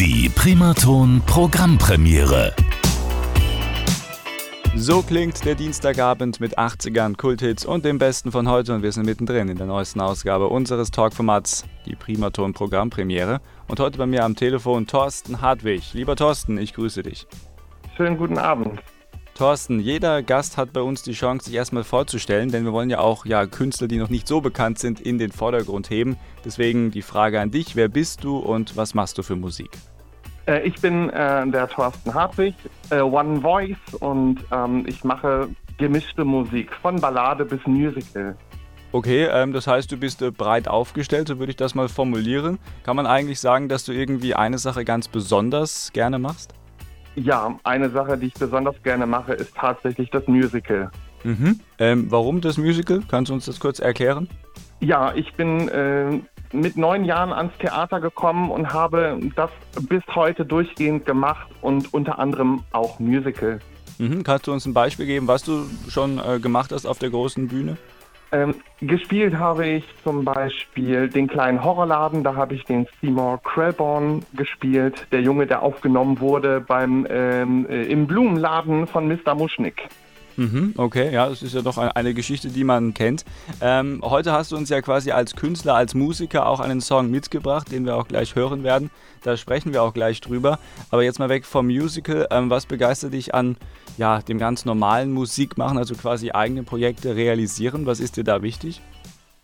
Die 0.00 0.28
Primaton 0.28 1.20
Programmpremiere. 1.26 2.54
So 4.76 5.02
klingt 5.02 5.44
der 5.44 5.56
Dienstagabend 5.56 6.38
mit 6.38 6.56
80ern, 6.56 7.16
Kulthits 7.16 7.66
und 7.66 7.84
dem 7.84 7.98
Besten 7.98 8.30
von 8.30 8.48
heute 8.48 8.76
und 8.76 8.84
wir 8.84 8.92
sind 8.92 9.06
mittendrin 9.06 9.48
in 9.48 9.56
der 9.56 9.66
neuesten 9.66 10.00
Ausgabe 10.00 10.46
unseres 10.46 10.92
Talkformats, 10.92 11.64
die 11.84 11.96
Primaton 11.96 12.52
Programmpremiere. 12.52 13.40
Und 13.66 13.80
heute 13.80 13.98
bei 13.98 14.06
mir 14.06 14.24
am 14.24 14.36
Telefon 14.36 14.86
Thorsten 14.86 15.40
Hartwig. 15.40 15.92
Lieber 15.94 16.14
Thorsten, 16.14 16.58
ich 16.58 16.74
grüße 16.74 17.02
dich. 17.02 17.26
Schönen 17.96 18.18
guten 18.18 18.38
Abend. 18.38 18.80
Thorsten, 19.38 19.78
jeder 19.78 20.24
Gast 20.24 20.56
hat 20.56 20.72
bei 20.72 20.80
uns 20.80 21.04
die 21.04 21.12
Chance, 21.12 21.46
sich 21.46 21.54
erstmal 21.54 21.84
vorzustellen, 21.84 22.50
denn 22.50 22.64
wir 22.64 22.72
wollen 22.72 22.90
ja 22.90 22.98
auch 22.98 23.24
ja, 23.24 23.46
Künstler, 23.46 23.86
die 23.86 23.98
noch 23.98 24.08
nicht 24.08 24.26
so 24.26 24.40
bekannt 24.40 24.80
sind, 24.80 25.00
in 25.00 25.16
den 25.18 25.30
Vordergrund 25.30 25.90
heben. 25.90 26.16
Deswegen 26.44 26.90
die 26.90 27.02
Frage 27.02 27.40
an 27.40 27.52
dich, 27.52 27.76
wer 27.76 27.86
bist 27.86 28.24
du 28.24 28.38
und 28.38 28.76
was 28.76 28.94
machst 28.94 29.16
du 29.16 29.22
für 29.22 29.36
Musik? 29.36 29.70
Äh, 30.48 30.66
ich 30.66 30.80
bin 30.80 31.08
äh, 31.10 31.48
der 31.48 31.68
Thorsten 31.68 32.12
Hartwig, 32.12 32.56
äh, 32.90 32.98
One 32.98 33.40
Voice 33.40 33.76
und 34.00 34.40
ähm, 34.50 34.84
ich 34.88 35.04
mache 35.04 35.48
gemischte 35.78 36.24
Musik, 36.24 36.74
von 36.82 37.00
Ballade 37.00 37.44
bis 37.44 37.64
Musical. 37.64 38.36
Okay, 38.90 39.28
ähm, 39.30 39.52
das 39.52 39.68
heißt, 39.68 39.92
du 39.92 39.98
bist 39.98 40.20
äh, 40.20 40.32
breit 40.32 40.66
aufgestellt, 40.66 41.28
so 41.28 41.38
würde 41.38 41.50
ich 41.50 41.56
das 41.56 41.76
mal 41.76 41.88
formulieren. 41.88 42.58
Kann 42.82 42.96
man 42.96 43.06
eigentlich 43.06 43.38
sagen, 43.38 43.68
dass 43.68 43.84
du 43.84 43.92
irgendwie 43.92 44.34
eine 44.34 44.58
Sache 44.58 44.84
ganz 44.84 45.06
besonders 45.06 45.92
gerne 45.92 46.18
machst? 46.18 46.57
Ja, 47.14 47.58
eine 47.64 47.90
Sache, 47.90 48.16
die 48.16 48.26
ich 48.26 48.34
besonders 48.34 48.80
gerne 48.82 49.06
mache, 49.06 49.32
ist 49.32 49.54
tatsächlich 49.54 50.10
das 50.10 50.26
Musical. 50.26 50.90
Mhm. 51.24 51.60
Ähm, 51.78 52.06
warum 52.10 52.40
das 52.40 52.58
Musical? 52.58 53.02
Kannst 53.08 53.30
du 53.30 53.34
uns 53.34 53.46
das 53.46 53.58
kurz 53.58 53.80
erklären? 53.80 54.28
Ja, 54.80 55.12
ich 55.14 55.32
bin 55.34 55.68
äh, 55.68 56.20
mit 56.52 56.76
neun 56.76 57.04
Jahren 57.04 57.32
ans 57.32 57.52
Theater 57.58 58.00
gekommen 58.00 58.50
und 58.50 58.72
habe 58.72 59.18
das 59.34 59.50
bis 59.88 60.02
heute 60.14 60.44
durchgehend 60.44 61.06
gemacht 61.06 61.48
und 61.60 61.92
unter 61.92 62.18
anderem 62.18 62.62
auch 62.72 63.00
Musical. 63.00 63.58
Mhm. 63.98 64.22
Kannst 64.22 64.46
du 64.46 64.52
uns 64.52 64.64
ein 64.66 64.74
Beispiel 64.74 65.06
geben, 65.06 65.26
was 65.26 65.42
du 65.42 65.64
schon 65.88 66.18
äh, 66.18 66.38
gemacht 66.38 66.70
hast 66.72 66.86
auf 66.86 66.98
der 66.98 67.10
großen 67.10 67.48
Bühne? 67.48 67.76
Ähm, 68.30 68.54
gespielt 68.80 69.38
habe 69.38 69.66
ich 69.66 69.84
zum 70.04 70.24
Beispiel 70.24 71.08
den 71.08 71.28
kleinen 71.28 71.64
Horrorladen, 71.64 72.24
da 72.24 72.34
habe 72.34 72.54
ich 72.54 72.64
den 72.64 72.86
Seymour 73.00 73.40
Krellborn 73.42 74.22
gespielt, 74.34 75.06
der 75.12 75.22
Junge, 75.22 75.46
der 75.46 75.62
aufgenommen 75.62 76.20
wurde 76.20 76.60
beim 76.60 77.06
ähm, 77.08 77.66
äh, 77.68 77.84
im 77.84 78.06
Blumenladen 78.06 78.86
von 78.86 79.08
Mr. 79.08 79.34
Muschnick. 79.34 79.88
Mhm, 80.38 80.74
okay, 80.76 81.12
ja, 81.12 81.28
das 81.28 81.42
ist 81.42 81.52
ja 81.52 81.62
doch 81.62 81.78
eine 81.78 82.14
Geschichte, 82.14 82.48
die 82.48 82.62
man 82.62 82.94
kennt. 82.94 83.24
Ähm, 83.60 84.00
heute 84.04 84.30
hast 84.30 84.52
du 84.52 84.56
uns 84.56 84.68
ja 84.68 84.80
quasi 84.80 85.10
als 85.10 85.34
Künstler, 85.34 85.74
als 85.74 85.96
Musiker 85.96 86.46
auch 86.46 86.60
einen 86.60 86.80
Song 86.80 87.10
mitgebracht, 87.10 87.72
den 87.72 87.84
wir 87.84 87.96
auch 87.96 88.06
gleich 88.06 88.36
hören 88.36 88.62
werden. 88.62 88.90
Da 89.24 89.36
sprechen 89.36 89.72
wir 89.72 89.82
auch 89.82 89.92
gleich 89.92 90.20
drüber. 90.20 90.60
Aber 90.92 91.02
jetzt 91.02 91.18
mal 91.18 91.28
weg 91.28 91.44
vom 91.44 91.66
Musical. 91.66 92.28
Ähm, 92.30 92.50
was 92.50 92.66
begeistert 92.66 93.14
dich 93.14 93.34
an 93.34 93.56
ja, 93.96 94.20
dem 94.20 94.38
ganz 94.38 94.64
normalen 94.64 95.10
Musikmachen, 95.10 95.76
also 95.76 95.96
quasi 95.96 96.30
eigene 96.30 96.62
Projekte 96.62 97.16
realisieren? 97.16 97.84
Was 97.84 97.98
ist 97.98 98.16
dir 98.16 98.22
da 98.22 98.40
wichtig? 98.40 98.80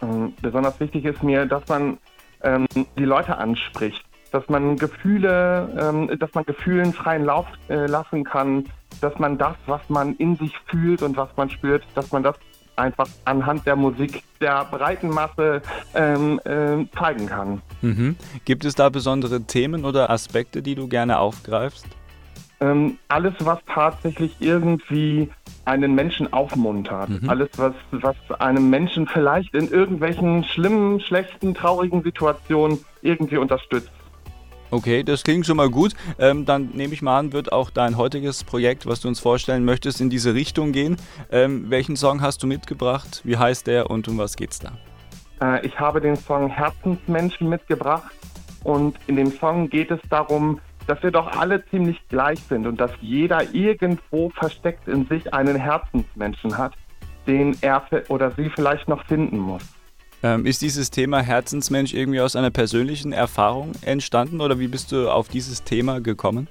Ähm, 0.01 0.33
besonders 0.41 0.79
wichtig 0.79 1.05
ist 1.07 1.25
mir, 1.25 1.45
dass 1.45 1.67
man 1.67 1.99
ähm, 2.43 2.67
die 2.97 3.05
Leute 3.05 3.37
anspricht, 3.37 4.05
dass 4.31 4.49
man 4.49 4.77
Gefühle, 4.77 5.69
ähm, 5.77 6.17
dass 6.21 6.33
man 6.35 6.45
Gefühlen 6.45 6.93
freien 6.93 7.25
Lauf 7.25 7.47
äh, 7.69 7.87
lassen 7.87 8.23
kann, 8.23 8.67
dass 9.05 9.19
man 9.19 9.37
das, 9.37 9.57
was 9.67 9.83
man 9.89 10.17
in 10.17 10.37
sich 10.37 10.53
fühlt 10.67 11.03
und 11.03 11.17
was 11.17 11.29
man 11.37 11.51
spürt, 11.51 11.85
dass 11.95 12.11
man 12.11 12.23
das 12.23 12.37
einfach 12.77 13.07
anhand 13.27 13.67
der 13.67 13.77
Musik 13.77 14.23
der 14.41 14.65
breiten 14.65 15.11
Masse 15.11 15.61
ähm, 15.95 16.41
äh, 16.45 16.87
zeigen 16.99 17.27
kann. 17.27 17.63
Mhm. 17.83 18.17
Gibt 18.45 18.65
es 18.65 18.75
da 18.75 18.89
besondere 18.89 19.43
Themen 19.43 19.85
oder 19.85 20.11
Aspekte, 20.11 20.63
die 20.63 20.75
du 20.75 20.89
gerne 20.89 21.19
aufgreifst? 21.19 21.87
Ähm, 22.61 22.99
alles, 23.09 23.35
was 23.41 23.59
tatsächlich 23.67 24.37
irgendwie 24.41 25.29
einen 25.67 25.95
Menschen 25.95 26.33
aufmuntert. 26.33 27.11
Mhm. 27.11 27.29
Alles, 27.29 27.51
was, 27.57 27.75
was 27.91 28.17
einem 28.39 28.71
Menschen 28.71 29.07
vielleicht 29.07 29.55
in 29.55 29.69
irgendwelchen 29.69 30.45
schlimmen, 30.45 31.01
schlechten, 31.01 31.55
traurigen 31.55 32.03
Situationen 32.03 32.79
irgendwie 33.03 33.37
unterstützt. 33.37 33.91
Okay, 34.75 35.05
das 35.05 35.23
klingt 35.23 35.47
schon 35.47 35.57
mal 35.57 35.71
gut. 35.71 35.95
Ähm, 36.19 36.47
dann 36.47 36.71
nehme 36.75 36.95
ich 36.95 37.01
mal 37.01 37.17
an, 37.17 37.33
wird 37.33 37.53
auch 37.53 37.71
dein 37.71 37.97
heutiges 37.97 38.43
Projekt, 38.43 38.87
was 38.87 38.99
du 38.99 39.07
uns 39.07 39.21
vorstellen 39.21 39.65
möchtest, 39.65 40.01
in 40.01 40.11
diese 40.11 40.35
Richtung 40.35 40.73
gehen. 40.73 40.97
Ähm, 41.31 41.71
welchen 41.71 41.95
Song 41.95 42.21
hast 42.21 42.43
du 42.43 42.49
mitgebracht? 42.49 43.21
Wie 43.23 43.37
heißt 43.37 43.69
der 43.69 43.89
und 43.89 44.09
um 44.09 44.19
was 44.19 44.35
geht's 44.35 44.59
da? 44.59 44.73
Äh, 45.41 45.65
ich 45.65 45.79
habe 45.79 46.01
den 46.01 46.17
Song 46.17 46.49
Herzensmenschen 46.49 47.49
mitgebracht 47.49 48.13
und 48.65 48.99
in 49.07 49.15
dem 49.15 49.31
Song 49.39 49.71
geht 49.71 49.93
es 49.93 50.01
darum, 50.11 50.59
dass 50.89 51.01
wir 51.05 51.13
doch 51.13 51.29
alle 51.39 51.65
ziemlich 51.67 52.01
gleich 52.09 52.41
sind 52.49 52.67
und 52.67 52.81
dass 52.81 52.91
jeder 53.01 53.55
irgendwo 53.55 54.31
versteckt 54.31 54.89
in 54.89 55.07
sich 55.07 55.33
einen 55.33 55.55
Herzensmenschen 55.55 56.59
hat, 56.59 56.73
den 57.29 57.57
er 57.61 57.81
oder 58.09 58.33
sie 58.33 58.51
vielleicht 58.51 58.89
noch 58.89 59.07
finden 59.07 59.39
muss. 59.39 59.63
Ähm, 60.25 60.47
ist 60.47 60.63
dieses 60.63 60.91
Thema 60.91 61.21
Herzensmensch 61.21 61.93
irgendwie 61.93 62.23
aus 62.23 62.35
einer 62.35 62.49
persönlichen 62.49 63.13
Erfahrung 63.13 63.73
entstanden 63.83 64.41
oder 64.41 64.59
wie 64.59 64.69
bist 64.69 64.91
du 64.91 65.11
auf 65.11 65.29
dieses 65.29 65.65
Thema 65.65 66.01
gekommen? 66.01 66.49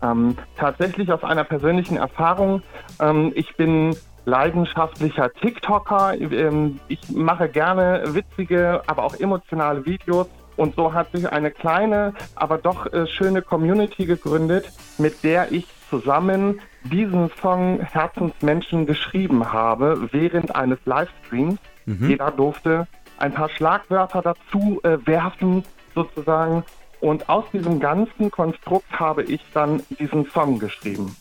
Ähm, 0.00 0.36
tatsächlich 0.56 1.10
aus 1.10 1.24
einer 1.24 1.42
persönlichen 1.42 1.96
Erfahrung. 1.96 2.62
Ähm, 3.00 3.32
ich 3.34 3.56
bin 3.56 3.96
leidenschaftlicher 4.24 5.32
TikToker. 5.32 6.14
Ähm, 6.14 6.78
ich 6.86 7.00
mache 7.10 7.48
gerne 7.48 8.04
witzige, 8.14 8.82
aber 8.86 9.02
auch 9.02 9.16
emotionale 9.16 9.84
Videos. 9.84 10.28
Und 10.56 10.76
so 10.76 10.92
hat 10.92 11.10
sich 11.10 11.28
eine 11.28 11.50
kleine, 11.50 12.14
aber 12.36 12.58
doch 12.58 12.86
äh, 12.92 13.08
schöne 13.08 13.42
Community 13.42 14.06
gegründet, 14.06 14.70
mit 14.96 15.24
der 15.24 15.50
ich 15.50 15.66
zusammen 15.90 16.60
diesen 16.84 17.32
Song 17.42 17.80
Herzensmenschen 17.80 18.86
geschrieben 18.86 19.52
habe 19.52 20.08
während 20.12 20.54
eines 20.54 20.78
Livestreams. 20.84 21.58
Mhm. 21.86 22.10
Jeder 22.10 22.30
durfte 22.30 22.86
ein 23.18 23.32
paar 23.32 23.48
Schlagwörter 23.48 24.22
dazu 24.22 24.80
äh, 24.82 24.98
werfen, 25.06 25.64
sozusagen. 25.94 26.64
Und 27.00 27.28
aus 27.28 27.44
diesem 27.52 27.78
ganzen 27.78 28.30
Konstrukt 28.30 28.90
habe 28.98 29.22
ich 29.22 29.40
dann 29.54 29.82
diesen 29.98 30.28
Song 30.30 30.58
geschrieben. 30.58 31.14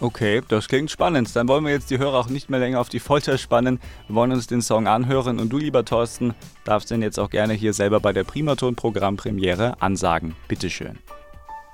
Okay, 0.00 0.42
das 0.48 0.68
klingt 0.68 0.90
spannend. 0.90 1.34
Dann 1.34 1.48
wollen 1.48 1.64
wir 1.64 1.72
jetzt 1.72 1.90
die 1.90 1.98
Hörer 1.98 2.18
auch 2.18 2.28
nicht 2.28 2.50
mehr 2.50 2.60
länger 2.60 2.80
auf 2.80 2.88
die 2.88 3.00
Folter 3.00 3.38
spannen. 3.38 3.80
Wir 4.06 4.16
wollen 4.16 4.32
uns 4.32 4.46
den 4.46 4.60
Song 4.60 4.86
anhören 4.86 5.38
und 5.38 5.52
du, 5.52 5.58
lieber 5.58 5.84
Thorsten, 5.84 6.34
darfst 6.64 6.90
den 6.90 7.00
jetzt 7.00 7.18
auch 7.18 7.30
gerne 7.30 7.54
hier 7.54 7.72
selber 7.72 8.00
bei 8.00 8.12
der 8.12 8.24
Primaton-Programmpremiere 8.24 9.80
ansagen. 9.80 10.34
Bitteschön. 10.48 10.98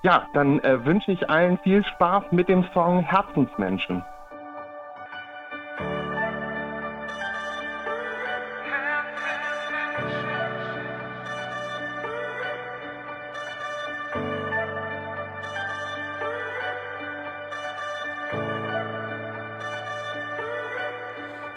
Ja, 0.03 0.29
dann 0.33 0.61
äh, 0.61 0.85
wünsche 0.85 1.13
ich 1.13 1.29
allen 1.29 1.59
viel 1.59 1.85
Spaß 1.85 2.25
mit 2.31 2.49
dem 2.49 2.65
Song 2.73 3.01
Herzensmenschen. 3.01 4.03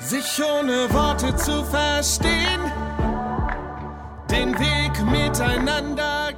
Sich 0.03 0.41
ohne 0.43 0.91
Worte 0.93 1.35
zu 1.35 1.63
verstehen, 1.63 2.59
den 4.29 4.53
Weg 4.59 4.91
miteinander 5.09 6.33